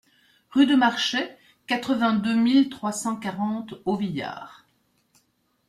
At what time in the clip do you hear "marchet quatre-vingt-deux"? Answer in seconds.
0.73-2.33